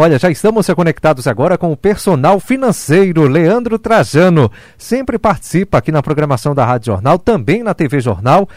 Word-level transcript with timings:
Olha, 0.00 0.16
já 0.16 0.30
estamos 0.30 0.64
conectados 0.68 1.26
agora 1.26 1.58
com 1.58 1.72
o 1.72 1.76
personal 1.76 2.38
financeiro, 2.38 3.26
Leandro 3.26 3.80
Trajano. 3.80 4.48
Sempre 4.76 5.18
participa 5.18 5.78
aqui 5.78 5.90
na 5.90 6.00
programação 6.00 6.54
da 6.54 6.64
Rádio 6.64 6.92
Jornal, 6.92 7.18
também 7.18 7.64
na 7.64 7.74
TV 7.74 7.98
Jornal, 7.98 8.48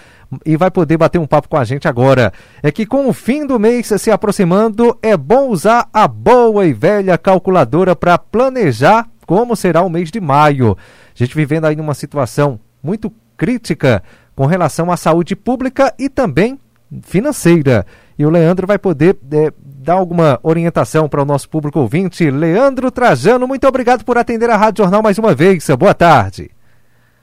e 0.45 0.55
vai 0.55 0.69
poder 0.69 0.97
bater 0.97 1.17
um 1.17 1.25
papo 1.25 1.49
com 1.49 1.57
a 1.57 1.63
gente 1.63 1.87
agora. 1.87 2.31
É 2.61 2.71
que 2.71 2.85
com 2.85 3.09
o 3.09 3.11
fim 3.11 3.43
do 3.43 3.59
mês 3.59 3.87
se 3.87 4.11
aproximando, 4.11 4.95
é 5.01 5.17
bom 5.17 5.47
usar 5.47 5.89
a 5.91 6.07
boa 6.07 6.63
e 6.67 6.73
velha 6.73 7.17
calculadora 7.17 7.95
para 7.95 8.19
planejar 8.19 9.09
como 9.25 9.55
será 9.55 9.81
o 9.81 9.89
mês 9.89 10.11
de 10.11 10.21
maio. 10.21 10.77
A 11.07 11.17
gente 11.23 11.33
vivendo 11.33 11.65
aí 11.65 11.75
numa 11.75 11.95
situação 11.95 12.59
muito 12.83 13.11
crítica 13.35 14.03
com 14.35 14.45
relação 14.45 14.91
à 14.91 14.95
saúde 14.95 15.35
pública 15.35 15.91
e 15.97 16.07
também 16.07 16.59
financeira. 17.03 17.85
E 18.17 18.25
o 18.25 18.29
Leandro 18.29 18.67
vai 18.67 18.77
poder 18.77 19.17
é, 19.31 19.51
dar 19.63 19.93
alguma 19.93 20.39
orientação 20.43 21.07
para 21.07 21.21
o 21.21 21.25
nosso 21.25 21.49
público 21.49 21.79
ouvinte. 21.79 22.29
Leandro 22.29 22.91
Trajano, 22.91 23.47
muito 23.47 23.67
obrigado 23.67 24.03
por 24.03 24.17
atender 24.17 24.49
a 24.49 24.57
Rádio 24.57 24.83
Jornal 24.83 25.01
mais 25.01 25.17
uma 25.17 25.33
vez. 25.33 25.67
Boa 25.77 25.93
tarde. 25.93 26.51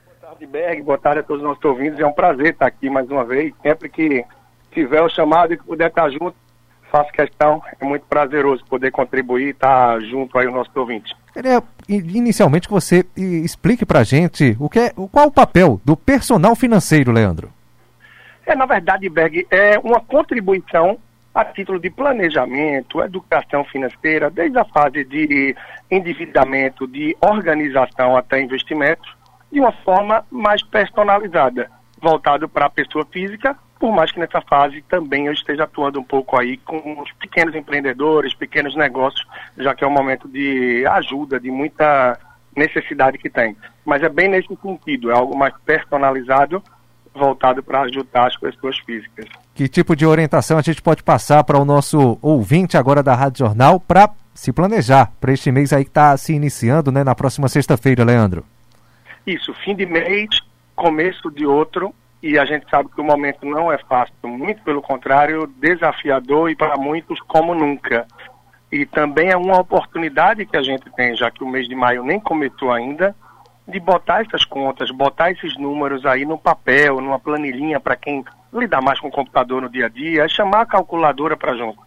Boa 0.06 0.32
tarde, 0.32 0.46
Berg. 0.46 0.82
Boa 0.82 0.98
tarde 0.98 1.20
a 1.20 1.22
todos 1.22 1.42
os 1.42 1.48
nossos 1.48 1.64
ouvintes. 1.64 2.00
É 2.00 2.06
um 2.06 2.12
prazer 2.12 2.48
estar 2.48 2.66
aqui 2.66 2.88
mais 2.88 3.08
uma 3.10 3.24
vez. 3.24 3.52
Sempre 3.62 3.88
que 3.88 4.24
tiver 4.72 5.02
o 5.02 5.08
chamado 5.08 5.52
e 5.52 5.56
que 5.56 5.64
puder 5.64 5.88
estar 5.88 6.10
junto, 6.10 6.34
faço 6.90 7.12
questão. 7.12 7.62
É 7.80 7.84
muito 7.84 8.06
prazeroso 8.06 8.64
poder 8.64 8.90
contribuir 8.90 9.46
e 9.46 9.50
estar 9.50 10.00
junto 10.00 10.38
aí 10.38 10.46
os 10.46 10.54
nossos 10.54 10.74
ouvintes. 10.74 11.14
Queria 11.32 11.62
inicialmente 11.88 12.66
que 12.66 12.74
você 12.74 13.04
explique 13.16 13.86
para 13.86 14.00
a 14.00 14.04
gente 14.04 14.56
o 14.58 14.68
que 14.68 14.80
é, 14.80 14.92
qual 15.12 15.28
o 15.28 15.32
papel 15.32 15.80
do 15.84 15.96
personal 15.96 16.56
financeiro, 16.56 17.12
Leandro. 17.12 17.52
É, 18.48 18.56
na 18.56 18.64
verdade, 18.64 19.06
Berg, 19.10 19.46
é 19.50 19.78
uma 19.78 20.00
contribuição 20.00 20.98
a 21.34 21.44
título 21.44 21.78
de 21.78 21.90
planejamento, 21.90 23.02
educação 23.02 23.62
financeira, 23.62 24.30
desde 24.30 24.58
a 24.58 24.64
fase 24.64 25.04
de 25.04 25.54
endividamento, 25.90 26.86
de 26.86 27.14
organização 27.20 28.16
até 28.16 28.40
investimentos, 28.40 29.14
de 29.52 29.60
uma 29.60 29.70
forma 29.70 30.24
mais 30.30 30.62
personalizada, 30.62 31.70
voltado 32.00 32.48
para 32.48 32.64
a 32.64 32.70
pessoa 32.70 33.04
física, 33.12 33.54
por 33.78 33.92
mais 33.92 34.10
que 34.10 34.18
nessa 34.18 34.40
fase 34.40 34.80
também 34.88 35.26
eu 35.26 35.32
esteja 35.34 35.64
atuando 35.64 36.00
um 36.00 36.04
pouco 36.04 36.34
aí 36.40 36.56
com 36.56 37.02
os 37.02 37.12
pequenos 37.12 37.54
empreendedores, 37.54 38.32
pequenos 38.32 38.74
negócios, 38.74 39.28
já 39.58 39.74
que 39.74 39.84
é 39.84 39.86
um 39.86 39.92
momento 39.92 40.26
de 40.26 40.86
ajuda, 40.86 41.38
de 41.38 41.50
muita 41.50 42.18
necessidade 42.56 43.18
que 43.18 43.28
tem. 43.28 43.54
Mas 43.84 44.02
é 44.02 44.08
bem 44.08 44.26
nesse 44.26 44.48
sentido, 44.62 45.10
é 45.10 45.14
algo 45.14 45.36
mais 45.36 45.54
personalizado 45.66 46.62
voltado 47.18 47.62
para 47.62 47.82
ajudar 47.82 48.28
as 48.28 48.36
pessoas 48.36 48.78
físicas. 48.78 49.26
Que 49.54 49.68
tipo 49.68 49.94
de 49.94 50.06
orientação 50.06 50.56
a 50.56 50.62
gente 50.62 50.80
pode 50.80 51.02
passar 51.02 51.44
para 51.44 51.58
o 51.58 51.64
nosso 51.64 52.18
ouvinte 52.22 52.76
agora 52.76 53.02
da 53.02 53.14
Rádio 53.14 53.40
Jornal 53.46 53.80
para 53.80 54.08
se 54.32 54.52
planejar 54.52 55.12
para 55.20 55.32
este 55.32 55.50
mês 55.50 55.72
aí 55.72 55.84
que 55.84 55.90
está 55.90 56.16
se 56.16 56.32
iniciando, 56.32 56.92
né, 56.92 57.02
na 57.02 57.14
próxima 57.14 57.48
sexta-feira, 57.48 58.04
Leandro? 58.04 58.44
Isso, 59.26 59.52
fim 59.64 59.74
de 59.74 59.84
mês, 59.84 60.28
começo 60.76 61.28
de 61.30 61.44
outro, 61.44 61.92
e 62.22 62.38
a 62.38 62.44
gente 62.44 62.68
sabe 62.70 62.88
que 62.88 63.00
o 63.00 63.04
momento 63.04 63.44
não 63.44 63.70
é 63.70 63.78
fácil, 63.78 64.14
muito 64.24 64.62
pelo 64.62 64.80
contrário, 64.80 65.46
desafiador 65.58 66.50
e 66.50 66.56
para 66.56 66.76
muitos 66.76 67.20
como 67.22 67.54
nunca. 67.54 68.06
E 68.70 68.86
também 68.86 69.30
é 69.30 69.36
uma 69.36 69.58
oportunidade 69.58 70.46
que 70.46 70.56
a 70.56 70.62
gente 70.62 70.88
tem, 70.94 71.16
já 71.16 71.30
que 71.30 71.42
o 71.42 71.48
mês 71.48 71.68
de 71.68 71.74
maio 71.74 72.04
nem 72.04 72.20
começou 72.20 72.70
ainda, 72.70 73.14
de 73.68 73.78
botar 73.78 74.22
essas 74.22 74.46
contas, 74.46 74.90
botar 74.90 75.30
esses 75.30 75.54
números 75.58 76.06
aí 76.06 76.24
no 76.24 76.38
papel, 76.38 77.02
numa 77.02 77.20
planilhinha 77.20 77.78
para 77.78 77.96
quem 77.96 78.24
lidar 78.50 78.80
mais 78.80 78.98
com 78.98 79.08
o 79.08 79.12
computador 79.12 79.60
no 79.60 79.68
dia 79.68 79.86
a 79.86 79.88
dia, 79.90 80.24
é 80.24 80.28
chamar 80.28 80.62
a 80.62 80.66
calculadora 80.66 81.36
para 81.36 81.54
junto. 81.54 81.78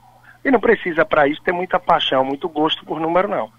E 0.45 0.51
não 0.51 0.59
precisa 0.59 1.03
para 1.03 1.27
isso 1.27 1.41
ter 1.41 1.51
muita 1.51 1.79
paixão, 1.79 2.23
muito 2.23 2.47
gosto 2.47 2.85
por 2.85 2.99
número 2.99 3.27
não. 3.27 3.51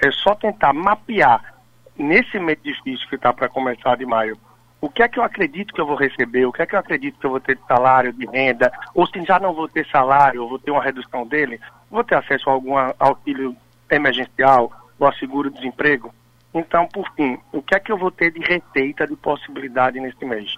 É 0.00 0.10
só 0.12 0.34
tentar 0.36 0.72
mapear 0.72 1.54
nesse 1.98 2.38
mês 2.38 2.58
difícil 2.62 3.08
que 3.08 3.16
está 3.16 3.32
para 3.32 3.48
começar 3.48 3.96
de 3.96 4.06
maio, 4.06 4.38
o 4.80 4.88
que 4.88 5.02
é 5.02 5.08
que 5.08 5.18
eu 5.18 5.24
acredito 5.24 5.74
que 5.74 5.80
eu 5.80 5.86
vou 5.86 5.96
receber, 5.96 6.46
o 6.46 6.52
que 6.52 6.62
é 6.62 6.66
que 6.66 6.74
eu 6.74 6.78
acredito 6.78 7.18
que 7.18 7.26
eu 7.26 7.30
vou 7.30 7.40
ter 7.40 7.56
de 7.56 7.66
salário, 7.66 8.12
de 8.12 8.26
renda, 8.26 8.70
ou 8.94 9.06
se 9.06 9.20
já 9.24 9.40
não 9.40 9.52
vou 9.52 9.66
ter 9.66 9.86
salário, 9.86 10.42
ou 10.42 10.48
vou 10.48 10.58
ter 10.58 10.70
uma 10.70 10.82
redução 10.82 11.26
dele, 11.26 11.58
vou 11.90 12.04
ter 12.04 12.14
acesso 12.14 12.48
a 12.48 12.52
algum 12.52 12.74
auxílio 12.98 13.56
emergencial 13.90 14.70
ou 14.98 15.08
a 15.08 15.12
seguro-desemprego. 15.14 16.14
Então, 16.56 16.88
por 16.88 17.06
fim, 17.12 17.38
o 17.52 17.60
que 17.60 17.74
é 17.74 17.78
que 17.78 17.92
eu 17.92 17.98
vou 17.98 18.10
ter 18.10 18.30
de 18.32 18.40
receita, 18.40 19.06
de 19.06 19.14
possibilidade 19.14 20.00
nesse 20.00 20.24
mês? 20.24 20.56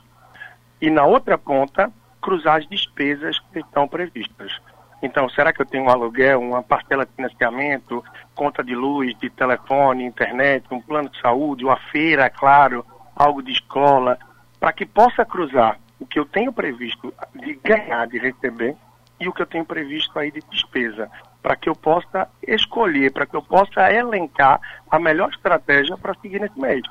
E 0.81 0.89
na 0.91 1.05
outra 1.05 1.37
ponta, 1.37 1.93
cruzar 2.23 2.59
as 2.59 2.69
despesas 2.69 3.41
que 3.53 3.59
estão 3.59 3.89
previstas. 3.89 4.61
Então, 5.03 5.29
será 5.29 5.53
que 5.53 5.61
eu 5.61 5.67
tenho 5.67 5.83
um 5.83 5.91
aluguel, 5.91 6.41
uma 6.41 6.63
parcela 6.63 7.05
de 7.05 7.11
financiamento, 7.17 8.05
conta 8.33 8.63
de 8.63 8.77
luz, 8.77 9.13
de 9.19 9.29
telefone, 9.29 10.05
internet, 10.05 10.65
um 10.71 10.81
plano 10.81 11.09
de 11.09 11.21
saúde, 11.21 11.65
uma 11.65 11.77
feira, 11.91 12.27
é 12.27 12.31
claro, 12.31 12.87
algo 13.17 13.43
de 13.43 13.51
escola, 13.51 14.17
para 14.61 14.73
que 14.73 14.87
possa 14.87 15.25
cruzar 15.25 15.81
o 15.99 16.07
que 16.07 16.21
eu 16.21 16.25
tenho 16.25 16.53
previsto 16.53 17.13
de 17.35 17.55
ganhar, 17.55 18.07
de 18.07 18.19
receber, 18.19 18.77
e 19.19 19.27
o 19.27 19.33
que 19.33 19.43
eu 19.43 19.47
tenho 19.47 19.65
previsto 19.65 20.17
aí 20.17 20.31
de 20.31 20.41
despesa 20.49 21.11
para 21.49 21.57
que 21.57 21.67
eu 21.67 21.75
possa 21.75 22.29
escolher, 22.47 23.11
para 23.11 23.25
que 23.25 23.35
eu 23.35 23.41
possa 23.41 23.91
elencar 23.91 24.61
a 24.91 24.99
melhor 24.99 25.31
estratégia 25.31 25.97
para 25.97 26.13
seguir 26.21 26.39
nesse 26.39 26.61
mês. 26.61 26.83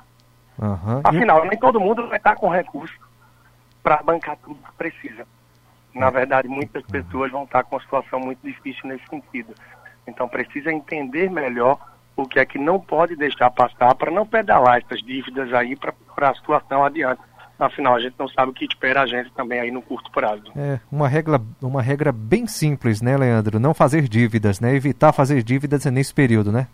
Uhum. 0.57 1.00
Afinal, 1.03 1.45
nem 1.45 1.59
todo 1.59 1.79
mundo 1.79 2.07
vai 2.07 2.18
estar 2.18 2.35
com 2.35 2.50
recurso 2.50 2.97
para 3.84 4.01
bancar 4.01 4.35
tudo 4.38 4.56
que 4.56 4.72
precisa. 4.75 5.28
Na 5.94 6.09
verdade, 6.09 6.47
muitas 6.47 6.81
pessoas 6.88 7.31
vão 7.31 7.44
estar 7.44 7.66
com 7.66 7.75
uma 7.75 7.81
situação 7.84 8.19
muito 8.19 8.40
difícil 8.44 8.90
nesse 8.90 9.06
sentido. 9.07 9.53
Então, 10.07 10.28
precisa 10.28 10.72
entender 10.72 11.29
melhor 11.29 11.78
o 12.16 12.25
que 12.25 12.39
é 12.39 12.45
que 12.45 12.57
não 12.57 12.79
pode 12.79 13.16
deixar 13.16 13.51
passar 13.51 13.94
para 13.94 14.09
não 14.09 14.25
pedalar 14.25 14.79
essas 14.79 15.03
dívidas 15.03 15.53
aí 15.53 15.75
para 15.75 16.29
a 16.31 16.34
situação 16.34 16.84
adiante 16.84 17.22
afinal 17.59 17.95
a 17.95 18.00
gente 18.00 18.16
não 18.18 18.28
sabe 18.28 18.51
o 18.51 18.53
que 18.53 18.66
espera 18.66 19.01
a 19.01 19.07
gente 19.07 19.31
também 19.31 19.59
aí 19.59 19.72
no 19.72 19.81
curto 19.81 20.12
prazo. 20.12 20.44
É, 20.56 20.79
uma 20.91 21.07
regra, 21.07 21.41
uma 21.62 21.81
regra 21.81 22.12
bem 22.12 22.47
simples, 22.47 23.01
né, 23.01 23.18
Leandro? 23.18 23.59
Não 23.59 23.73
fazer 23.73 24.07
dívidas, 24.07 24.59
né? 24.59 24.75
Evitar 24.75 25.12
fazer 25.13 25.44
dívidas 25.44 25.85
nesse 25.85 26.13
período, 26.13 26.51
né? 26.51 26.68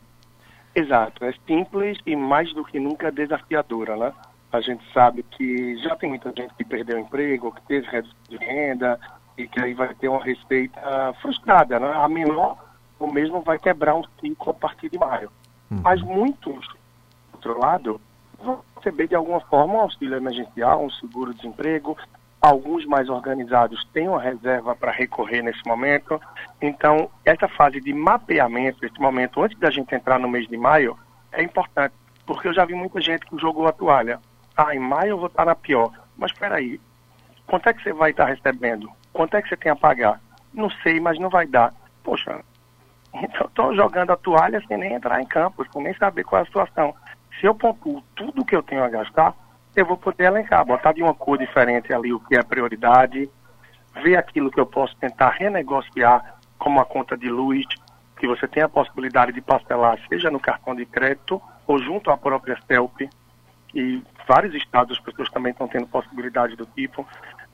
Exato, 0.76 1.24
é 1.24 1.34
simples 1.46 2.00
e 2.06 2.16
mais 2.16 2.52
do 2.54 2.66
que 2.66 2.80
nunca 2.80 3.12
desafiadora, 3.12 3.96
né? 3.96 4.12
A 4.52 4.60
gente 4.60 4.84
sabe 4.92 5.24
que 5.24 5.78
já 5.78 5.96
tem 5.96 6.10
muita 6.10 6.32
gente 6.36 6.54
que 6.56 6.64
perdeu 6.64 6.98
o 6.98 7.00
emprego, 7.00 7.52
que 7.52 7.62
teve 7.64 7.88
redução 7.88 8.18
de 8.30 8.38
renda 8.38 9.00
e 9.38 9.48
que 9.48 9.60
aí 9.60 9.74
vai 9.74 9.94
ter 9.96 10.08
uma 10.08 10.24
receita 10.24 10.82
frustrada, 11.22 11.80
né? 11.80 11.92
A 11.96 12.08
menor, 12.08 12.58
ou 13.00 13.12
mesmo 13.12 13.42
vai 13.42 13.58
quebrar 13.60 13.96
um 13.96 14.04
ciclo 14.20 14.52
a 14.52 14.54
partir 14.54 14.90
de 14.90 14.98
maio. 14.98 15.32
Uhum. 15.70 15.82
Mas 15.84 16.02
muitos, 16.02 16.68
do 16.68 17.36
outro 17.36 17.60
lado, 17.60 18.02
vão 18.44 18.64
receber 18.78 19.08
de 19.08 19.16
alguma 19.16 19.40
forma 19.42 19.76
um 19.76 19.82
auxílio 19.82 20.16
emergencial, 20.16 20.84
um 20.84 20.90
seguro-desemprego. 20.90 21.98
Alguns 22.42 22.86
mais 22.86 23.10
organizados 23.10 23.84
têm 23.94 24.10
uma 24.10 24.22
reserva 24.22 24.76
para 24.76 24.92
recorrer 24.92 25.42
nesse 25.42 25.66
momento. 25.66 26.20
Então, 26.62 27.10
essa 27.24 27.48
fase 27.48 27.80
de 27.80 27.94
mapeamento, 27.94 28.86
esse 28.86 29.00
momento 29.00 29.42
antes 29.42 29.58
da 29.58 29.72
gente 29.72 29.96
entrar 29.96 30.20
no 30.20 30.28
mês 30.28 30.48
de 30.48 30.58
maio, 30.58 30.98
é 31.32 31.42
importante, 31.42 31.94
porque 32.26 32.48
eu 32.48 32.54
já 32.54 32.66
vi 32.66 32.74
muita 32.74 33.00
gente 33.00 33.26
que 33.26 33.38
jogou 33.38 33.68
a 33.68 33.72
toalha. 33.72 34.20
Ah, 34.56 34.76
em 34.76 34.80
maio 34.80 35.12
eu 35.12 35.18
vou 35.18 35.28
estar 35.28 35.46
na 35.46 35.56
pior. 35.56 35.92
Mas 36.18 36.32
espera 36.32 36.56
aí, 36.56 36.80
quanto 37.48 37.70
é 37.70 37.74
que 37.74 37.82
você 37.82 37.94
vai 37.94 38.12
estar 38.12 38.26
recebendo? 38.26 38.90
Quanto 39.12 39.36
é 39.36 39.42
que 39.42 39.50
você 39.50 39.58
tem 39.58 39.72
a 39.72 39.76
pagar? 39.76 40.20
Não 40.54 40.70
sei, 40.70 41.00
mas 41.00 41.18
não 41.18 41.30
vai 41.30 41.48
dar. 41.48 41.74
Poxa, 42.04 42.42
então 43.16 43.48
estou 43.48 43.76
jogando 43.76 44.12
a 44.12 44.18
toalha 44.18 44.62
sem 44.68 44.78
nem 44.78 44.94
entrar 44.94 45.22
em 45.22 45.26
campo, 45.26 45.66
sem 45.72 45.82
nem 45.82 45.94
saber 45.96 46.24
qual 46.24 46.40
é 46.40 46.44
a 46.44 46.46
situação 46.46 46.94
se 47.40 47.48
eu 47.48 47.56
pontuo 47.56 48.04
tudo 48.16 48.46
que 48.46 48.56
eu 48.56 48.64
tenho 48.64 48.84
a 48.84 48.90
gastar, 48.90 49.34
eu 49.76 49.86
vou 49.86 49.98
poder 49.98 50.26
elencar, 50.26 50.66
botar 50.66 50.94
de 50.94 51.02
uma 51.02 51.14
cor 51.14 51.38
diferente 51.38 51.92
ali 51.94 52.14
o 52.14 52.20
que 52.20 52.36
é 52.36 52.44
prioridade, 52.44 53.30
ver 54.02 54.16
aquilo 54.16 54.52
que 54.52 54.60
eu 54.60 54.66
posso 54.66 54.96
tentar 54.98 55.30
renegociar, 55.30 56.36
como 56.58 56.80
a 56.80 56.86
conta 56.86 57.18
de 57.18 57.30
luz, 57.30 57.66
que 58.18 58.28
você 58.28 58.48
tem 58.48 58.64
a 58.64 58.70
possibilidade 58.70 59.34
de 59.34 59.42
parcelar, 59.42 60.00
seja 60.08 60.30
no 60.32 60.40
cartão 60.40 60.76
de 60.76 60.86
crédito 60.86 61.42
ou 61.68 61.80
junto 61.80 62.12
à 62.12 62.18
própria 62.18 62.58
CELP, 62.68 63.10
e 63.74 64.02
vários 64.28 64.54
estados 64.54 64.98
as 64.98 65.04
pessoas 65.04 65.30
também 65.30 65.52
estão 65.52 65.68
tendo 65.68 65.88
possibilidade 65.88 66.56
do 66.56 66.66
tipo. 66.66 67.06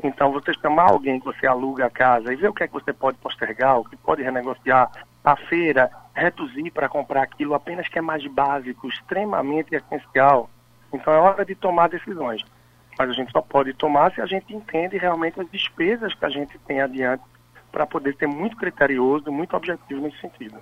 Então, 0.03 0.31
você 0.31 0.53
chamar 0.53 0.91
alguém 0.91 1.19
que 1.19 1.25
você 1.25 1.47
aluga 1.47 1.85
a 1.85 1.89
casa 1.89 2.33
e 2.33 2.35
ver 2.35 2.49
o 2.49 2.53
que 2.53 2.63
é 2.63 2.67
que 2.67 2.73
você 2.73 2.91
pode 2.91 3.17
postergar, 3.17 3.79
o 3.79 3.85
que 3.85 3.95
pode 3.97 4.21
renegociar, 4.21 4.91
a 5.23 5.35
feira, 5.35 5.89
reduzir 6.13 6.71
para 6.71 6.89
comprar 6.89 7.23
aquilo 7.23 7.53
apenas 7.53 7.87
que 7.87 7.97
é 7.97 8.01
mais 8.01 8.25
básico, 8.27 8.87
extremamente 8.87 9.75
essencial. 9.75 10.49
Então 10.93 11.13
é 11.13 11.17
hora 11.17 11.45
de 11.45 11.55
tomar 11.55 11.89
decisões. 11.89 12.43
Mas 12.97 13.09
a 13.09 13.13
gente 13.13 13.31
só 13.31 13.41
pode 13.41 13.73
tomar 13.73 14.13
se 14.13 14.21
a 14.21 14.25
gente 14.25 14.53
entende 14.53 14.97
realmente 14.97 15.39
as 15.39 15.49
despesas 15.49 16.13
que 16.13 16.25
a 16.25 16.29
gente 16.29 16.57
tem 16.59 16.81
adiante 16.81 17.23
para 17.71 17.85
poder 17.85 18.15
ser 18.17 18.27
muito 18.27 18.57
criterioso, 18.57 19.31
muito 19.31 19.55
objetivo 19.55 20.01
nesse 20.01 20.19
sentido. 20.19 20.57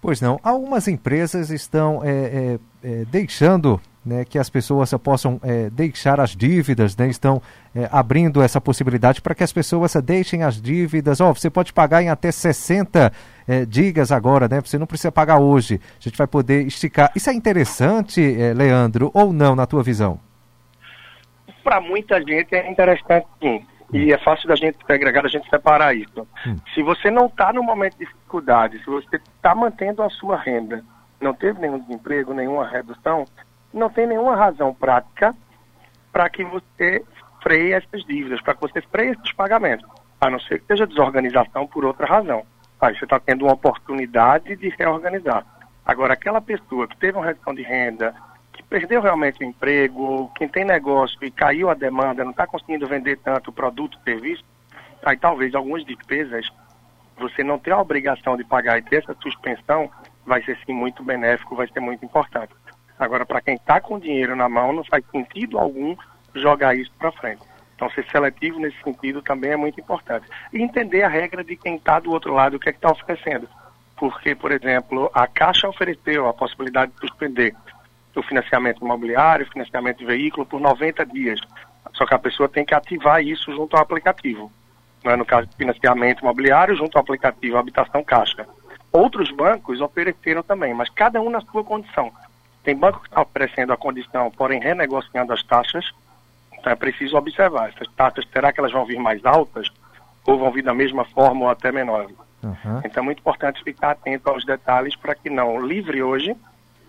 Pois 0.00 0.20
não. 0.20 0.38
Algumas 0.42 0.86
empresas 0.88 1.50
estão 1.50 2.02
é, 2.04 2.10
é, 2.10 2.58
é, 2.82 3.04
deixando 3.06 3.80
né, 4.04 4.24
que 4.24 4.38
as 4.38 4.50
pessoas 4.50 4.92
possam 4.94 5.40
é, 5.42 5.70
deixar 5.70 6.20
as 6.20 6.34
dívidas, 6.34 6.96
né, 6.96 7.08
estão 7.08 7.40
é, 7.74 7.88
abrindo 7.90 8.42
essa 8.42 8.60
possibilidade 8.60 9.22
para 9.22 9.34
que 9.34 9.44
as 9.44 9.52
pessoas 9.52 9.94
deixem 9.96 10.42
as 10.42 10.60
dívidas. 10.60 11.20
Oh, 11.20 11.32
você 11.32 11.48
pode 11.48 11.72
pagar 11.72 12.02
em 12.02 12.08
até 12.08 12.32
60 12.32 13.12
é, 13.46 13.64
digas 13.64 14.12
agora, 14.12 14.48
né? 14.48 14.60
Você 14.60 14.78
não 14.78 14.86
precisa 14.86 15.12
pagar 15.12 15.38
hoje. 15.38 15.80
A 16.00 16.02
gente 16.02 16.16
vai 16.16 16.26
poder 16.26 16.66
esticar. 16.66 17.10
Isso 17.14 17.30
é 17.30 17.32
interessante, 17.32 18.20
é, 18.20 18.52
Leandro, 18.52 19.10
ou 19.14 19.32
não, 19.32 19.54
na 19.54 19.66
tua 19.66 19.82
visão? 19.82 20.18
Para 21.62 21.80
muita 21.80 22.20
gente 22.20 22.54
é 22.54 22.70
interessante 22.70 23.26
sim. 23.40 23.64
E 23.92 24.10
é 24.10 24.18
fácil 24.18 24.48
da 24.48 24.56
gente 24.56 24.78
agregar, 24.88 25.24
a 25.24 25.28
gente 25.28 25.48
separar 25.50 25.94
isso. 25.94 26.26
Hum. 26.46 26.56
Se 26.74 26.82
você 26.82 27.10
não 27.10 27.26
está 27.26 27.52
no 27.52 27.62
momento 27.62 27.92
de 27.98 28.06
dificuldade, 28.06 28.78
se 28.78 28.86
você 28.86 29.16
está 29.16 29.54
mantendo 29.54 30.02
a 30.02 30.08
sua 30.08 30.36
renda, 30.36 30.82
não 31.20 31.34
teve 31.34 31.60
nenhum 31.60 31.78
desemprego, 31.78 32.32
nenhuma 32.32 32.66
redução, 32.66 33.26
não 33.72 33.88
tem 33.88 34.06
nenhuma 34.06 34.36
razão 34.36 34.74
prática 34.74 35.34
para 36.12 36.28
que 36.28 36.44
você 36.44 37.04
freie 37.42 37.72
essas 37.72 38.04
dívidas, 38.04 38.40
para 38.40 38.54
que 38.54 38.60
você 38.60 38.80
freie 38.82 39.10
esses 39.10 39.32
pagamentos, 39.32 39.88
a 40.20 40.30
não 40.30 40.38
ser 40.40 40.60
que 40.60 40.66
seja 40.66 40.86
desorganização 40.86 41.66
por 41.66 41.84
outra 41.84 42.06
razão. 42.06 42.44
Aí 42.80 42.96
você 42.96 43.04
está 43.04 43.18
tendo 43.18 43.44
uma 43.44 43.54
oportunidade 43.54 44.56
de 44.56 44.68
reorganizar. 44.70 45.46
Agora, 45.84 46.14
aquela 46.14 46.40
pessoa 46.40 46.86
que 46.86 46.96
teve 46.96 47.16
uma 47.16 47.26
redução 47.26 47.54
de 47.54 47.62
renda, 47.62 48.14
que 48.52 48.62
perdeu 48.62 49.00
realmente 49.00 49.40
o 49.40 49.46
emprego, 49.46 50.30
quem 50.36 50.48
tem 50.48 50.64
negócio 50.64 51.18
e 51.22 51.30
caiu 51.30 51.70
a 51.70 51.74
demanda, 51.74 52.24
não 52.24 52.30
está 52.32 52.46
conseguindo 52.46 52.86
vender 52.86 53.18
tanto 53.18 53.52
produto, 53.52 53.98
serviço, 54.04 54.44
aí 55.04 55.16
talvez 55.16 55.54
algumas 55.54 55.84
despesas 55.84 56.48
você 57.16 57.42
não 57.42 57.58
ter 57.58 57.72
a 57.72 57.80
obrigação 57.80 58.36
de 58.36 58.44
pagar 58.44 58.78
e 58.78 58.82
ter 58.82 59.02
essa 59.02 59.14
suspensão 59.22 59.90
vai 60.26 60.42
ser 60.42 60.58
sim 60.64 60.72
muito 60.72 61.02
benéfico, 61.02 61.54
vai 61.54 61.68
ser 61.68 61.80
muito 61.80 62.04
importante. 62.04 62.52
Agora, 63.02 63.26
para 63.26 63.40
quem 63.40 63.54
está 63.54 63.80
com 63.80 63.98
dinheiro 63.98 64.36
na 64.36 64.48
mão, 64.48 64.72
não 64.72 64.84
faz 64.84 65.04
sentido 65.10 65.58
algum 65.58 65.96
jogar 66.34 66.76
isso 66.76 66.92
para 66.98 67.10
frente. 67.10 67.42
Então, 67.74 67.90
ser 67.90 68.06
seletivo 68.10 68.60
nesse 68.60 68.80
sentido 68.82 69.20
também 69.20 69.50
é 69.50 69.56
muito 69.56 69.80
importante. 69.80 70.24
E 70.52 70.62
entender 70.62 71.02
a 71.02 71.08
regra 71.08 71.42
de 71.42 71.56
quem 71.56 71.74
está 71.74 71.98
do 71.98 72.12
outro 72.12 72.32
lado, 72.32 72.56
o 72.56 72.60
que 72.60 72.68
é 72.68 72.72
que 72.72 72.78
está 72.78 72.92
oferecendo. 72.92 73.48
Porque, 73.96 74.36
por 74.36 74.52
exemplo, 74.52 75.10
a 75.12 75.26
Caixa 75.26 75.68
ofereceu 75.68 76.28
a 76.28 76.32
possibilidade 76.32 76.92
de 76.92 77.00
suspender 77.00 77.56
o 78.14 78.22
financiamento 78.22 78.84
imobiliário, 78.84 79.46
o 79.46 79.50
financiamento 79.50 79.98
de 79.98 80.04
veículo 80.04 80.46
por 80.46 80.60
90 80.60 81.04
dias. 81.06 81.40
Só 81.94 82.06
que 82.06 82.14
a 82.14 82.18
pessoa 82.20 82.48
tem 82.48 82.64
que 82.64 82.74
ativar 82.74 83.20
isso 83.20 83.52
junto 83.52 83.76
ao 83.76 83.82
aplicativo. 83.82 84.52
Né? 85.02 85.16
No 85.16 85.24
caso 85.24 85.48
de 85.48 85.56
financiamento 85.56 86.20
imobiliário, 86.20 86.76
junto 86.76 86.96
ao 86.96 87.02
aplicativo 87.02 87.56
Habitação 87.56 88.04
Caixa. 88.04 88.46
Outros 88.92 89.32
bancos 89.32 89.80
ofereceram 89.80 90.42
também, 90.42 90.72
mas 90.72 90.88
cada 90.90 91.20
um 91.20 91.30
na 91.30 91.40
sua 91.40 91.64
condição. 91.64 92.12
Tem 92.62 92.76
banco 92.76 93.00
que 93.00 93.08
está 93.08 93.20
oferecendo 93.22 93.72
a 93.72 93.76
condição, 93.76 94.30
porém 94.30 94.60
renegociando 94.60 95.32
as 95.32 95.42
taxas. 95.42 95.92
Então 96.58 96.72
é 96.72 96.76
preciso 96.76 97.16
observar. 97.16 97.70
Essas 97.70 97.88
taxas, 97.94 98.24
será 98.32 98.52
que 98.52 98.60
elas 98.60 98.72
vão 98.72 98.84
vir 98.84 98.98
mais 98.98 99.24
altas? 99.24 99.68
Ou 100.24 100.38
vão 100.38 100.52
vir 100.52 100.62
da 100.62 100.72
mesma 100.72 101.04
forma 101.04 101.42
ou 101.42 101.50
até 101.50 101.72
menores? 101.72 102.16
Uhum. 102.42 102.80
Então 102.84 103.02
é 103.02 103.04
muito 103.04 103.18
importante 103.18 103.62
ficar 103.62 103.92
atento 103.92 104.28
aos 104.28 104.44
detalhes 104.44 104.94
para 104.94 105.14
que 105.14 105.28
não 105.28 105.64
livre 105.64 106.02
hoje 106.02 106.36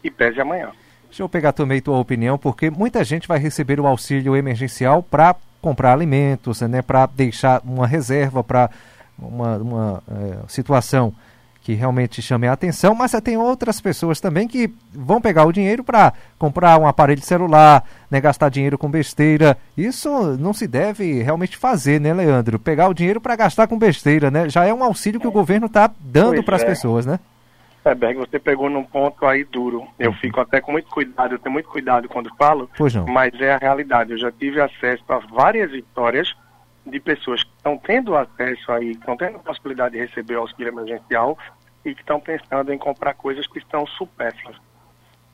e 0.04 0.12
pese 0.12 0.40
amanhã. 0.40 0.72
Deixa 1.06 1.22
eu 1.22 1.30
pegar 1.30 1.54
também 1.54 1.80
tua 1.80 2.00
opinião, 2.00 2.38
porque 2.38 2.72
muita 2.72 3.04
gente 3.04 3.28
vai 3.28 3.38
receber 3.38 3.80
o 3.80 3.86
auxílio 3.86 4.36
emergencial 4.36 5.04
para 5.04 5.36
comprar 5.62 5.94
alimentos, 5.94 6.62
né, 6.62 6.82
para 6.82 7.06
deixar 7.06 7.62
uma 7.64 7.88
reserva 7.88 8.44
para 8.44 8.70
uma, 9.18 9.58
uma 9.58 10.04
é, 10.10 10.40
situação 10.48 11.14
que 11.64 11.74
realmente 11.74 12.22
chame 12.22 12.46
a 12.46 12.52
atenção, 12.52 12.94
mas 12.94 13.14
tem 13.24 13.38
outras 13.38 13.80
pessoas 13.80 14.20
também 14.20 14.50
que 14.50 14.70
vão 14.92 15.22
pegar 15.22 15.46
o 15.46 15.52
dinheiro 15.54 15.82
para 15.82 16.12
comprar 16.38 16.78
um 16.78 16.86
aparelho 16.86 17.22
celular, 17.22 17.86
né, 18.12 18.20
gastar 18.20 18.50
dinheiro 18.50 18.78
com 18.78 18.92
besteira. 18.92 19.58
Isso 19.78 20.10
não 20.38 20.52
se 20.52 20.68
deve 20.68 21.24
realmente 21.24 21.56
fazer, 21.56 22.02
né, 22.02 22.14
Leandro? 22.14 22.60
Pegar 22.60 22.90
o 22.90 22.94
dinheiro 22.94 23.22
para 23.22 23.38
gastar 23.38 23.68
com 23.68 23.80
besteira, 23.80 24.30
né? 24.30 24.50
Já 24.50 24.66
é 24.66 24.74
um 24.74 24.84
auxílio 24.84 25.22
que 25.22 25.28
o 25.28 25.32
governo 25.32 25.68
está 25.68 25.90
dando 26.02 26.44
para 26.44 26.58
as 26.58 26.64
é. 26.64 26.66
pessoas, 26.66 27.06
né? 27.06 27.18
É, 27.86 27.96
Berg, 27.96 28.18
você 28.18 28.40
pegou 28.40 28.70
num 28.70 28.84
ponto 28.84 29.26
aí 29.26 29.44
duro. 29.46 29.88
Eu 29.98 30.12
uhum. 30.12 30.18
fico 30.18 30.40
até 30.42 30.60
com 30.60 30.74
muito 30.74 30.90
cuidado, 30.90 31.36
eu 31.36 31.40
tenho 31.40 31.52
muito 31.54 31.70
cuidado 31.70 32.10
quando 32.10 32.34
falo, 32.36 32.70
mas 33.08 33.34
é 33.40 33.54
a 33.54 33.58
realidade. 33.58 34.12
Eu 34.12 34.18
já 34.18 34.32
tive 34.32 34.62
acesso 34.62 35.04
a 35.10 35.20
várias 35.20 35.72
histórias 35.72 36.34
de 36.86 37.00
pessoas 37.00 37.44
que 37.44 37.52
estão 37.58 37.78
tendo 37.78 38.16
acesso 38.16 38.72
aí, 38.72 38.92
que 38.92 39.00
estão 39.00 39.16
tendo 39.16 39.40
possibilidade 39.40 39.94
de 39.96 40.06
receber 40.06 40.36
auxílio 40.36 40.70
emergencial 40.70 41.38
e 41.86 41.94
que 41.94 42.02
estão 42.02 42.20
pensando 42.20 42.74
em 42.74 42.78
comprar 42.78 43.14
coisas 43.14 43.48
que 43.48 43.60
estão 43.60 43.86
supérfluas. 43.86 44.58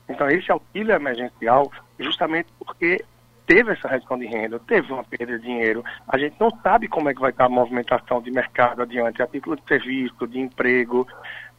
Então, 0.08 0.28
esse 0.28 0.50
auxílio 0.50 0.94
emergencial, 0.94 1.70
justamente 1.98 2.48
porque 2.58 3.04
teve 3.46 3.72
essa 3.72 3.88
redução 3.88 4.18
de 4.18 4.26
renda, 4.26 4.60
teve 4.60 4.92
uma 4.92 5.04
perda 5.04 5.38
de 5.38 5.44
dinheiro, 5.44 5.84
a 6.08 6.18
gente 6.18 6.36
não 6.38 6.50
sabe 6.62 6.88
como 6.88 7.08
é 7.08 7.14
que 7.14 7.20
vai 7.20 7.30
estar 7.30 7.46
a 7.46 7.48
movimentação 7.48 8.20
de 8.20 8.30
mercado 8.30 8.82
adiante, 8.82 9.22
a 9.22 9.26
título 9.26 9.56
de 9.56 9.62
serviço, 9.66 10.26
de 10.26 10.38
emprego. 10.38 11.06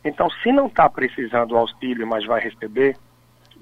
Então, 0.03 0.29
se 0.29 0.51
não 0.51 0.67
está 0.67 0.89
precisando 0.89 1.49
do 1.49 1.57
auxílio, 1.57 2.07
mas 2.07 2.25
vai 2.25 2.41
receber, 2.41 2.95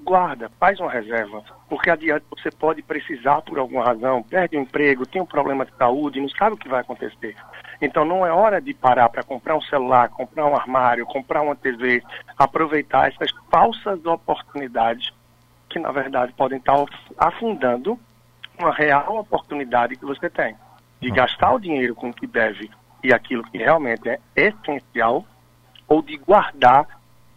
guarda, 0.02 0.50
faz 0.58 0.80
uma 0.80 0.90
reserva, 0.90 1.42
porque 1.68 1.90
adiante 1.90 2.24
você 2.30 2.50
pode 2.50 2.82
precisar 2.82 3.42
por 3.42 3.58
alguma 3.58 3.84
razão, 3.84 4.22
perde 4.22 4.56
o 4.56 4.60
emprego, 4.60 5.06
tem 5.06 5.22
um 5.22 5.26
problema 5.26 5.64
de 5.64 5.76
saúde, 5.76 6.20
não 6.20 6.28
sabe 6.28 6.54
o 6.54 6.58
que 6.58 6.68
vai 6.68 6.80
acontecer. 6.80 7.36
Então 7.80 8.04
não 8.04 8.26
é 8.26 8.32
hora 8.32 8.60
de 8.60 8.74
parar 8.74 9.08
para 9.08 9.22
comprar 9.22 9.56
um 9.56 9.62
celular, 9.62 10.08
comprar 10.08 10.46
um 10.46 10.56
armário, 10.56 11.06
comprar 11.06 11.42
uma 11.42 11.56
TV, 11.56 12.02
aproveitar 12.36 13.08
essas 13.08 13.30
falsas 13.50 14.04
oportunidades 14.04 15.10
que 15.68 15.78
na 15.78 15.92
verdade 15.92 16.32
podem 16.32 16.58
estar 16.58 16.84
afundando 17.16 17.98
uma 18.58 18.72
real 18.72 19.18
oportunidade 19.18 19.96
que 19.96 20.04
você 20.04 20.28
tem 20.28 20.56
de 21.00 21.10
gastar 21.10 21.52
o 21.52 21.58
dinheiro 21.58 21.94
com 21.94 22.10
o 22.10 22.12
que 22.12 22.26
deve 22.26 22.70
e 23.02 23.12
aquilo 23.12 23.42
que 23.44 23.56
realmente 23.56 24.08
é 24.08 24.20
essencial 24.36 25.24
ou 25.88 26.02
de 26.02 26.16
guardar 26.18 26.86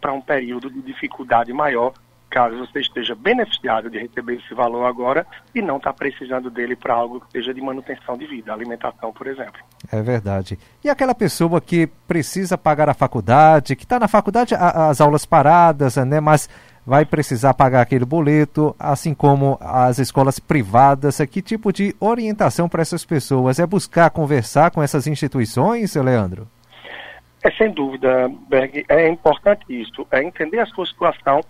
para 0.01 0.11
um 0.11 0.19
período 0.19 0.69
de 0.69 0.81
dificuldade 0.81 1.53
maior 1.53 1.93
caso 2.33 2.57
você 2.57 2.79
esteja 2.79 3.13
beneficiado 3.13 3.91
de 3.91 3.99
receber 3.99 4.37
esse 4.37 4.55
valor 4.55 4.85
agora 4.85 5.25
e 5.53 5.61
não 5.61 5.77
está 5.77 5.93
precisando 5.93 6.49
dele 6.49 6.75
para 6.75 6.95
algo 6.95 7.21
que 7.21 7.31
seja 7.31 7.53
de 7.53 7.61
manutenção 7.61 8.17
de 8.17 8.25
vida, 8.25 8.51
alimentação, 8.51 9.13
por 9.13 9.27
exemplo. 9.27 9.61
É 9.91 10.01
verdade. 10.01 10.57
E 10.83 10.89
aquela 10.89 11.13
pessoa 11.13 11.61
que 11.61 11.85
precisa 12.07 12.57
pagar 12.57 12.89
a 12.89 12.95
faculdade, 12.95 13.75
que 13.75 13.83
está 13.83 13.99
na 13.99 14.07
faculdade 14.07 14.55
a, 14.55 14.89
as 14.89 14.99
aulas 14.99 15.27
paradas, 15.27 15.95
né, 15.97 16.19
mas 16.19 16.49
vai 16.83 17.05
precisar 17.05 17.53
pagar 17.53 17.81
aquele 17.81 18.03
boleto, 18.03 18.75
assim 18.79 19.13
como 19.13 19.59
as 19.61 19.99
escolas 19.99 20.39
privadas. 20.39 21.21
Que 21.29 21.39
tipo 21.39 21.71
de 21.71 21.95
orientação 21.99 22.67
para 22.67 22.81
essas 22.81 23.05
pessoas? 23.05 23.59
É 23.59 23.67
buscar 23.67 24.09
conversar 24.09 24.71
com 24.71 24.81
essas 24.81 25.05
instituições, 25.05 25.95
Leandro? 25.95 26.47
É 27.43 27.51
sem 27.51 27.71
dúvida, 27.71 28.31
Berg, 28.49 28.85
é 28.87 29.07
importante 29.07 29.65
isso, 29.69 30.07
é 30.09 30.23
entender 30.23 30.59
a 30.59 30.65
sua 30.65 30.85
situação 30.85 31.41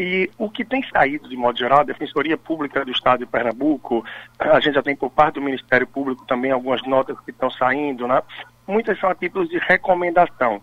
e 0.00 0.30
o 0.38 0.48
que 0.48 0.64
tem 0.64 0.82
saído, 0.88 1.28
de 1.28 1.36
modo 1.36 1.58
geral, 1.58 1.80
a 1.80 1.84
Defensoria 1.84 2.38
Pública 2.38 2.82
do 2.86 2.90
Estado 2.90 3.18
de 3.18 3.26
Pernambuco, 3.26 4.02
a 4.38 4.58
gente 4.58 4.72
já 4.72 4.82
tem 4.82 4.96
por 4.96 5.10
parte 5.10 5.34
do 5.34 5.42
Ministério 5.42 5.86
Público 5.86 6.24
também 6.26 6.50
algumas 6.50 6.82
notas 6.84 7.20
que 7.20 7.30
estão 7.30 7.50
saindo, 7.50 8.08
né? 8.08 8.22
Muitas 8.66 8.98
são 8.98 9.10
a 9.10 9.12
de 9.12 9.58
recomendação, 9.58 10.62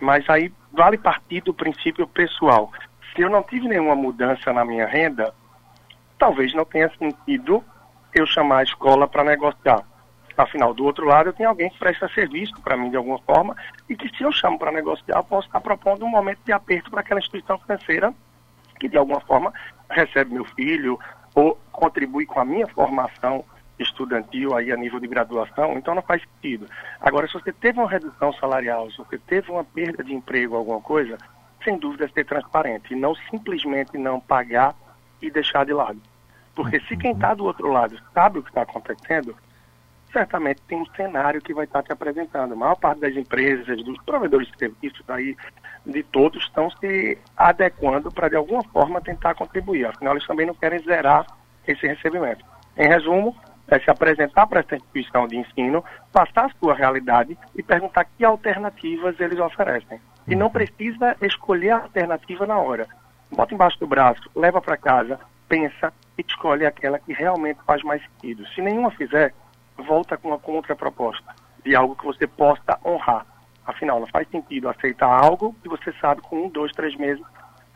mas 0.00 0.24
aí 0.30 0.52
vale 0.72 0.96
partir 0.96 1.40
do 1.40 1.52
princípio 1.52 2.06
pessoal. 2.06 2.70
Se 3.12 3.22
eu 3.22 3.28
não 3.28 3.42
tive 3.42 3.66
nenhuma 3.66 3.96
mudança 3.96 4.52
na 4.52 4.64
minha 4.64 4.86
renda, 4.86 5.34
talvez 6.16 6.54
não 6.54 6.64
tenha 6.64 6.88
sentido 6.96 7.64
eu 8.14 8.24
chamar 8.24 8.58
a 8.58 8.62
escola 8.62 9.08
para 9.08 9.24
negociar. 9.24 9.82
Afinal, 10.36 10.72
do 10.72 10.84
outro 10.84 11.06
lado, 11.06 11.30
eu 11.30 11.32
tenho 11.32 11.48
alguém 11.48 11.70
que 11.70 11.78
presta 11.78 12.08
serviço 12.10 12.52
para 12.62 12.76
mim 12.76 12.90
de 12.90 12.96
alguma 12.96 13.18
forma 13.18 13.56
e 13.88 13.96
que, 13.96 14.16
se 14.16 14.22
eu 14.22 14.30
chamo 14.30 14.60
para 14.60 14.70
negociar, 14.70 15.16
eu 15.16 15.24
posso 15.24 15.48
estar 15.48 15.60
propondo 15.60 16.04
um 16.04 16.08
momento 16.08 16.38
de 16.44 16.52
aperto 16.52 16.88
para 16.88 17.00
aquela 17.00 17.18
instituição 17.18 17.58
financeira 17.58 18.14
que 18.78 18.88
de 18.88 18.96
alguma 18.96 19.20
forma 19.20 19.52
recebe 19.90 20.34
meu 20.34 20.44
filho 20.44 20.98
ou 21.34 21.58
contribui 21.72 22.26
com 22.26 22.40
a 22.40 22.44
minha 22.44 22.66
formação 22.66 23.44
estudantil 23.78 24.56
aí 24.56 24.72
a 24.72 24.76
nível 24.76 24.98
de 24.98 25.06
graduação, 25.06 25.76
então 25.76 25.94
não 25.94 26.02
faz 26.02 26.22
sentido. 26.22 26.66
Agora, 27.00 27.26
se 27.26 27.34
você 27.34 27.52
teve 27.52 27.78
uma 27.78 27.88
redução 27.88 28.32
salarial, 28.34 28.90
se 28.90 28.98
você 28.98 29.18
teve 29.18 29.50
uma 29.50 29.64
perda 29.64 30.02
de 30.02 30.14
emprego, 30.14 30.56
alguma 30.56 30.80
coisa, 30.80 31.18
sem 31.62 31.78
dúvida 31.78 32.06
é 32.06 32.08
ser 32.08 32.24
transparente 32.24 32.92
e 32.92 32.96
não 32.96 33.14
simplesmente 33.30 33.98
não 33.98 34.18
pagar 34.18 34.74
e 35.20 35.30
deixar 35.30 35.66
de 35.66 35.72
lado. 35.72 36.00
Porque 36.54 36.80
se 36.80 36.96
quem 36.96 37.12
está 37.12 37.34
do 37.34 37.44
outro 37.44 37.70
lado 37.70 37.98
sabe 38.14 38.38
o 38.38 38.42
que 38.42 38.48
está 38.48 38.62
acontecendo, 38.62 39.36
certamente 40.10 40.62
tem 40.62 40.80
um 40.80 40.86
cenário 40.94 41.42
que 41.42 41.52
vai 41.52 41.66
estar 41.66 41.82
te 41.82 41.92
apresentando. 41.92 42.52
A 42.52 42.56
maior 42.56 42.76
parte 42.76 43.00
das 43.00 43.14
empresas, 43.14 43.82
dos 43.84 43.98
provedores 44.04 44.48
de 44.48 44.58
serviços 44.58 45.04
aí, 45.08 45.36
de 45.86 46.02
todos, 46.02 46.42
estão 46.42 46.70
se 46.70 47.16
adequando 47.36 48.10
para, 48.10 48.28
de 48.28 48.36
alguma 48.36 48.62
forma, 48.64 49.00
tentar 49.00 49.34
contribuir. 49.34 49.86
Afinal, 49.86 50.14
eles 50.14 50.26
também 50.26 50.46
não 50.46 50.54
querem 50.54 50.80
zerar 50.80 51.26
esse 51.66 51.86
recebimento. 51.86 52.44
Em 52.76 52.88
resumo, 52.88 53.34
é 53.68 53.78
se 53.78 53.90
apresentar 53.90 54.46
para 54.46 54.60
essa 54.60 54.76
instituição 54.76 55.26
de 55.26 55.36
ensino, 55.36 55.84
passar 56.12 56.46
a 56.46 56.50
sua 56.60 56.74
realidade 56.74 57.36
e 57.54 57.62
perguntar 57.62 58.04
que 58.04 58.24
alternativas 58.24 59.18
eles 59.18 59.38
oferecem. 59.38 60.00
E 60.26 60.34
não 60.34 60.50
precisa 60.50 61.16
escolher 61.22 61.70
a 61.70 61.82
alternativa 61.82 62.46
na 62.46 62.58
hora. 62.58 62.86
Bota 63.30 63.54
embaixo 63.54 63.78
do 63.78 63.86
braço, 63.86 64.30
leva 64.34 64.60
para 64.60 64.76
casa, 64.76 65.18
pensa 65.48 65.92
e 66.16 66.24
escolhe 66.26 66.64
aquela 66.64 66.98
que 66.98 67.12
realmente 67.12 67.60
faz 67.66 67.82
mais 67.82 68.02
sentido. 68.02 68.46
Se 68.48 68.62
nenhuma 68.62 68.90
fizer, 68.92 69.34
volta 69.76 70.16
com 70.16 70.28
uma 70.28 70.38
contraproposta 70.38 71.34
de 71.64 71.74
algo 71.74 71.96
que 71.96 72.04
você 72.04 72.26
possa 72.26 72.78
honrar. 72.84 73.26
Afinal, 73.66 73.98
não 74.00 74.06
faz 74.06 74.28
sentido 74.30 74.68
aceitar 74.68 75.08
algo 75.08 75.54
que 75.62 75.68
você 75.68 75.92
sabe 76.00 76.20
com 76.22 76.46
um, 76.46 76.48
dois, 76.48 76.72
três 76.72 76.96
meses 76.96 77.22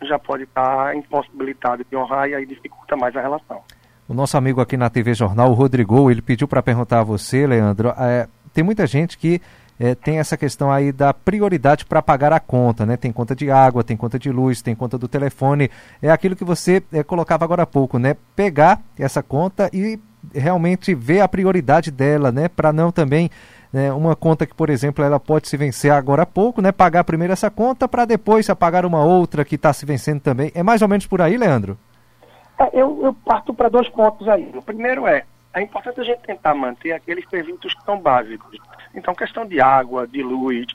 já 0.03 0.19
pode 0.19 0.45
estar 0.45 0.97
impossibilitado 0.97 1.85
de 1.85 1.97
honrar 1.97 2.29
e 2.29 2.35
aí 2.35 2.47
dificulta 2.47 2.97
mais 2.97 3.15
a 3.17 3.21
relação. 3.21 3.61
O 4.09 4.15
nosso 4.15 4.37
amigo 4.37 4.61
aqui 4.61 4.77
na 4.77 4.89
TV 4.89 5.15
Jornal, 5.15 5.51
o 5.51 5.55
Rodrigo, 5.55 6.11
ele 6.11 6.23
pediu 6.23 6.49
para 6.49 6.63
perguntar 6.63 7.01
a 7.01 7.05
você, 7.05 7.47
Leandro, 7.47 7.93
é, 7.99 8.29
tem 8.53 8.65
muita 8.65 8.87
gente 8.87 9.19
que 9.19 9.41
é, 9.79 9.95
tem 9.95 10.19
essa 10.19 10.37
questão 10.37 10.71
aí 10.71 10.93
da 10.93 11.15
prioridade 11.15 11.87
para 11.87 12.03
pagar 12.03 12.33
a 12.33 12.41
conta, 12.41 12.85
né? 12.85 12.97
Tem 12.97 13.11
conta 13.11 13.35
de 13.35 13.51
água, 13.51 13.83
tem 13.83 13.97
conta 13.97 14.19
de 14.19 14.31
luz, 14.31 14.61
tem 14.61 14.75
conta 14.75 14.99
do 14.99 15.09
telefone. 15.09 15.71
É 16.03 16.11
aquilo 16.11 16.37
que 16.37 16.45
você 16.45 16.83
é, 16.93 17.03
colocava 17.03 17.45
agora 17.45 17.63
há 17.63 17.67
pouco, 17.67 17.99
né? 17.99 18.15
Pegar 18.37 18.83
essa 18.99 19.23
conta 19.23 19.71
e 19.73 19.99
realmente 20.35 20.95
ver 20.95 21.21
a 21.21 21.29
prioridade 21.29 21.91
dela, 21.91 22.31
né? 22.31 22.47
Para 22.47 22.73
não 22.73 22.93
também 22.93 23.31
né, 23.73 23.93
uma 23.93 24.17
conta 24.17 24.47
que, 24.47 24.55
por 24.55 24.69
exemplo, 24.69 25.05
ela 25.05 25.21
pode 25.21 25.49
se 25.49 25.57
vencer 25.57 25.93
agora 25.93 26.23
há 26.23 26.27
pouco, 26.27 26.61
né? 26.61 26.73
Pagar 26.73 27.05
primeiro 27.05 27.33
essa 27.33 27.51
conta 27.51 27.87
para 27.87 28.05
depois 28.05 28.49
pagar 28.59 28.85
uma 28.85 29.05
outra 29.05 29.45
que 29.45 29.55
está 29.55 29.73
se 29.73 29.87
vencendo 29.87 30.21
também. 30.21 30.51
É 30.55 30.63
mais 30.63 30.83
ou 30.83 30.89
menos 30.89 31.07
por 31.07 31.23
aí, 31.23 31.37
Leandro? 31.37 31.79
É, 32.59 32.69
eu, 32.73 33.01
eu 33.03 33.15
parto 33.25 33.55
para 33.55 33.69
dois 33.69 33.89
pontos 33.89 34.29
aí. 34.29 34.51
O 34.55 34.63
primeiro 34.63 35.07
é, 35.07 35.25
é 35.55 35.63
importante 35.63 36.01
a 36.01 36.05
gente 36.05 36.21
tentar 36.23 36.55
manter 36.55 36.93
aqueles 36.93 37.29
serviços 37.29 37.73
que 37.75 37.85
são 37.85 37.99
básicos. 37.99 38.59
Então, 38.95 39.15
questão 39.15 39.47
de 39.47 39.61
água, 39.61 40.07
de 40.07 40.23
luz, 40.23 40.67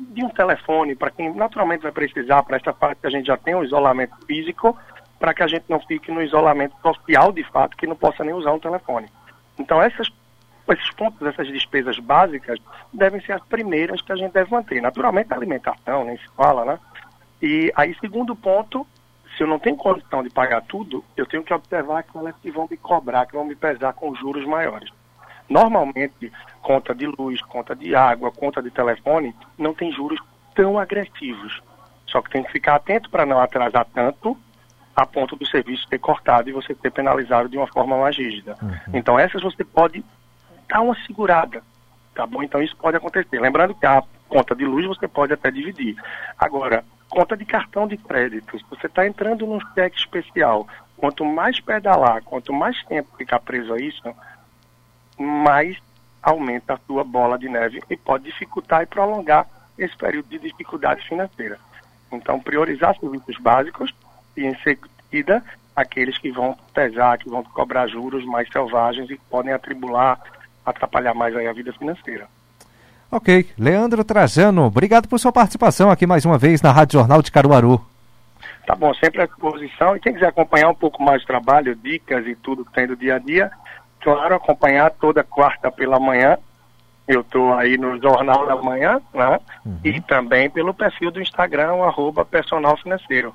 de 0.00 0.24
um 0.24 0.28
telefone, 0.30 0.94
para 0.94 1.10
quem 1.10 1.34
naturalmente 1.34 1.82
vai 1.82 1.92
precisar, 1.92 2.42
para 2.42 2.56
essa 2.56 2.72
parte 2.72 3.00
que 3.00 3.06
a 3.06 3.10
gente 3.10 3.26
já 3.26 3.36
tem 3.36 3.54
o 3.54 3.58
um 3.58 3.64
isolamento 3.64 4.16
físico, 4.26 4.76
para 5.18 5.34
que 5.34 5.42
a 5.42 5.46
gente 5.46 5.64
não 5.68 5.80
fique 5.80 6.10
no 6.10 6.22
isolamento 6.22 6.74
social 6.80 7.32
de 7.32 7.44
fato, 7.44 7.76
que 7.76 7.86
não 7.86 7.96
possa 7.96 8.24
nem 8.24 8.34
usar 8.34 8.52
um 8.52 8.60
telefone. 8.60 9.08
Então, 9.58 9.82
essas, 9.82 10.08
esses 10.72 10.90
pontos, 10.90 11.26
essas 11.26 11.48
despesas 11.48 11.98
básicas, 11.98 12.58
devem 12.92 13.20
ser 13.20 13.32
as 13.32 13.42
primeiras 13.44 14.02
que 14.02 14.12
a 14.12 14.16
gente 14.16 14.32
deve 14.32 14.50
manter. 14.50 14.80
Naturalmente, 14.80 15.32
a 15.32 15.36
alimentação, 15.36 16.04
nem 16.04 16.16
se 16.16 16.28
fala, 16.36 16.64
né? 16.64 16.78
E 17.40 17.72
aí, 17.76 17.96
segundo 18.00 18.34
ponto, 18.34 18.86
se 19.36 19.44
eu 19.44 19.46
não 19.46 19.58
tenho 19.58 19.76
condição 19.76 20.22
de 20.22 20.30
pagar 20.30 20.62
tudo, 20.62 21.04
eu 21.16 21.24
tenho 21.24 21.44
que 21.44 21.54
observar 21.54 22.00
aquelas 22.00 22.34
que 22.36 22.50
vão 22.50 22.66
me 22.68 22.76
cobrar, 22.76 23.26
que 23.26 23.34
vão 23.34 23.44
me 23.44 23.54
pesar 23.54 23.92
com 23.92 24.14
juros 24.14 24.44
maiores. 24.44 24.90
Normalmente, 25.48 26.32
conta 26.60 26.94
de 26.94 27.06
luz, 27.06 27.40
conta 27.42 27.74
de 27.74 27.94
água, 27.94 28.30
conta 28.30 28.62
de 28.62 28.70
telefone, 28.70 29.34
não 29.56 29.72
tem 29.72 29.92
juros 29.92 30.20
tão 30.54 30.78
agressivos. 30.78 31.62
Só 32.06 32.20
que 32.20 32.30
tem 32.30 32.42
que 32.42 32.52
ficar 32.52 32.74
atento 32.74 33.08
para 33.08 33.24
não 33.24 33.40
atrasar 33.40 33.86
tanto 33.94 34.36
a 34.96 35.06
ponto 35.06 35.36
do 35.36 35.46
serviço 35.46 35.86
ser 35.88 36.00
cortado 36.00 36.50
e 36.50 36.52
você 36.52 36.74
ser 36.74 36.90
penalizado 36.90 37.48
de 37.48 37.56
uma 37.56 37.68
forma 37.68 37.96
mais 37.96 38.16
rígida. 38.16 38.56
Uhum. 38.60 38.78
Então, 38.92 39.18
essas 39.18 39.40
você 39.40 39.62
pode 39.62 40.04
dar 40.68 40.80
uma 40.80 40.96
segurada, 41.06 41.62
tá 42.14 42.26
bom? 42.26 42.42
Então, 42.42 42.62
isso 42.62 42.76
pode 42.76 42.96
acontecer. 42.96 43.40
Lembrando 43.40 43.74
que 43.74 43.86
a 43.86 44.02
conta 44.28 44.54
de 44.54 44.64
luz 44.64 44.86
você 44.86 45.08
pode 45.08 45.32
até 45.32 45.50
dividir. 45.50 45.96
Agora, 46.38 46.84
conta 47.08 47.36
de 47.36 47.44
cartão 47.44 47.86
de 47.86 47.96
crédito, 47.96 48.58
você 48.70 48.86
está 48.86 49.06
entrando 49.06 49.46
num 49.46 49.60
cheque 49.74 49.98
especial, 49.98 50.66
quanto 50.96 51.24
mais 51.24 51.58
pedalar, 51.60 52.22
quanto 52.22 52.52
mais 52.52 52.82
tempo 52.84 53.16
ficar 53.16 53.40
preso 53.40 53.72
a 53.72 53.80
isso, 53.80 54.14
mais 55.18 55.76
aumenta 56.22 56.74
a 56.74 56.78
sua 56.86 57.04
bola 57.04 57.38
de 57.38 57.48
neve 57.48 57.82
e 57.88 57.96
pode 57.96 58.24
dificultar 58.24 58.82
e 58.82 58.86
prolongar 58.86 59.46
esse 59.78 59.96
período 59.96 60.28
de 60.28 60.38
dificuldade 60.38 61.06
financeira. 61.08 61.58
Então, 62.10 62.40
priorizar 62.40 62.98
serviços 62.98 63.36
básicos 63.38 63.94
e, 64.36 64.44
em 64.44 64.56
seguida, 64.56 65.42
aqueles 65.74 66.18
que 66.18 66.30
vão 66.30 66.56
pesar, 66.74 67.18
que 67.18 67.28
vão 67.28 67.42
cobrar 67.44 67.86
juros 67.86 68.24
mais 68.24 68.48
selvagens 68.50 69.08
e 69.10 69.16
podem 69.30 69.52
atribular, 69.52 70.20
atrapalhar 70.70 71.14
mais 71.14 71.34
aí 71.36 71.46
a 71.46 71.52
vida 71.52 71.72
financeira. 71.72 72.26
Ok. 73.10 73.48
Leandro 73.58 74.04
Trajano, 74.04 74.64
obrigado 74.66 75.08
por 75.08 75.18
sua 75.18 75.32
participação 75.32 75.90
aqui 75.90 76.06
mais 76.06 76.24
uma 76.24 76.36
vez 76.36 76.60
na 76.60 76.70
Rádio 76.70 76.98
Jornal 76.98 77.22
de 77.22 77.32
Caruaru. 77.32 77.80
Tá 78.66 78.74
bom, 78.74 78.92
sempre 78.92 79.22
à 79.22 79.26
disposição. 79.26 79.96
E 79.96 80.00
quem 80.00 80.12
quiser 80.12 80.26
acompanhar 80.26 80.68
um 80.68 80.74
pouco 80.74 81.02
mais 81.02 81.22
do 81.22 81.26
trabalho, 81.26 81.74
dicas 81.74 82.26
e 82.26 82.34
tudo 82.34 82.66
que 82.66 82.72
tem 82.72 82.86
do 82.86 82.94
dia 82.94 83.16
a 83.16 83.18
dia, 83.18 83.50
claro, 84.02 84.34
acompanhar 84.34 84.90
toda 84.90 85.24
quarta 85.24 85.70
pela 85.70 85.98
manhã. 85.98 86.36
Eu 87.06 87.22
estou 87.22 87.54
aí 87.54 87.78
no 87.78 87.98
Jornal 87.98 88.46
da 88.46 88.56
Manhã, 88.56 89.00
né? 89.14 89.40
Uhum. 89.64 89.78
E 89.82 89.98
também 90.02 90.50
pelo 90.50 90.74
perfil 90.74 91.10
do 91.10 91.22
Instagram, 91.22 91.82
arroba 91.82 92.26
personal 92.26 92.76
financeiro. 92.76 93.34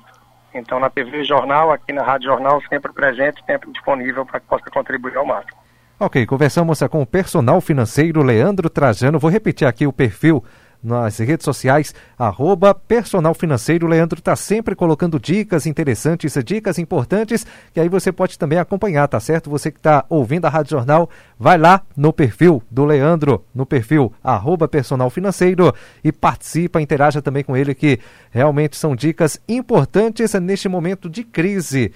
Então, 0.54 0.78
na 0.78 0.88
TV 0.88 1.24
Jornal, 1.24 1.72
aqui 1.72 1.92
na 1.92 2.04
Rádio 2.04 2.28
Jornal, 2.28 2.62
sempre 2.68 2.92
presente, 2.92 3.42
sempre 3.44 3.72
disponível 3.72 4.24
para 4.24 4.38
que 4.38 4.46
possa 4.46 4.70
contribuir 4.70 5.16
ao 5.16 5.26
máximo. 5.26 5.63
Ok, 5.96 6.26
conversamos 6.26 6.80
com 6.90 7.02
o 7.02 7.06
personal 7.06 7.60
financeiro 7.60 8.20
Leandro 8.20 8.68
Trajano. 8.68 9.16
Vou 9.16 9.30
repetir 9.30 9.68
aqui 9.68 9.86
o 9.86 9.92
perfil 9.92 10.42
nas 10.82 11.18
redes 11.18 11.44
sociais, 11.44 11.94
arroba 12.18 12.74
personal 12.74 13.32
financeiro. 13.32 13.86
Leandro 13.86 14.18
está 14.18 14.34
sempre 14.34 14.74
colocando 14.74 15.20
dicas 15.20 15.66
interessantes, 15.66 16.36
dicas 16.44 16.78
importantes, 16.78 17.46
que 17.72 17.78
aí 17.78 17.88
você 17.88 18.10
pode 18.10 18.36
também 18.36 18.58
acompanhar, 18.58 19.06
tá 19.06 19.18
certo? 19.20 19.48
Você 19.48 19.70
que 19.70 19.78
está 19.78 20.04
ouvindo 20.10 20.44
a 20.46 20.50
Rádio 20.50 20.72
Jornal, 20.72 21.08
vai 21.38 21.56
lá 21.56 21.80
no 21.96 22.12
perfil 22.12 22.60
do 22.68 22.84
Leandro, 22.84 23.44
no 23.54 23.64
perfil 23.64 24.12
arroba 24.22 24.66
personal 24.66 25.08
financeiro 25.08 25.72
e 26.02 26.10
participa, 26.10 26.82
interaja 26.82 27.22
também 27.22 27.44
com 27.44 27.56
ele, 27.56 27.74
que 27.74 28.00
realmente 28.30 28.76
são 28.76 28.96
dicas 28.96 29.40
importantes 29.48 30.34
neste 30.34 30.68
momento 30.68 31.08
de 31.08 31.22
crise. 31.22 31.92